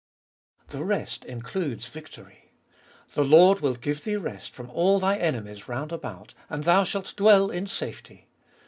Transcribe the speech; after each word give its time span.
3. 0.69 0.79
The 0.79 0.83
rest 0.83 1.25
includes 1.25 1.85
victory: 1.85 2.53
"The 3.13 3.23
Lord 3.23 3.59
will 3.59 3.75
give 3.75 4.03
thee 4.03 4.15
rest 4.15 4.51
from 4.55 4.71
all 4.71 4.99
thu 4.99 5.05
enemies 5.05 5.67
round 5.69 5.91
about, 5.91 6.33
and 6.49 6.63
thou 6.63 6.83
shalt 6.83 7.13
dwell 7.15 7.51
in 7.51 7.67
safety." 7.67 8.27